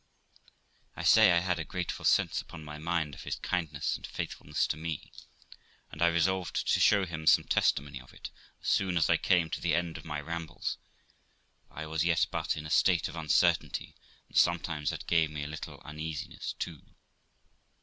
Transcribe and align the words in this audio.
I 0.95 1.03
say, 1.03 1.31
I 1.31 1.41
had 1.41 1.59
a 1.59 1.63
grateful 1.63 2.05
sense 2.05 2.41
upon 2.41 2.63
my 2.65 2.79
mind 2.79 3.13
of 3.13 3.21
his 3.21 3.35
kindness 3.35 3.95
and 3.95 4.07
faith 4.07 4.33
fulness 4.33 4.65
to 4.69 4.75
me, 4.75 5.11
and 5.91 6.01
I 6.01 6.07
resolved 6.07 6.67
to 6.73 6.79
show 6.79 7.05
him 7.05 7.27
some 7.27 7.43
testimony 7.43 8.01
of 8.01 8.11
it 8.11 8.31
as 8.63 8.67
soon 8.69 8.97
as 8.97 9.11
I 9.11 9.17
came 9.17 9.51
to 9.51 9.61
the 9.61 9.75
end 9.75 9.99
of 9.99 10.03
my 10.05 10.19
rambles, 10.19 10.79
for 11.67 11.75
I 11.75 11.85
was 11.85 12.03
yet 12.03 12.25
but 12.31 12.57
in 12.57 12.65
a 12.65 12.71
state 12.71 13.07
of 13.09 13.15
uncertainty, 13.15 13.93
and 14.27 14.35
sometimes 14.35 14.89
that 14.89 15.05
gave 15.05 15.29
me 15.29 15.43
a 15.43 15.47
little 15.47 15.79
uneasiness 15.85 16.53
too. 16.57 16.81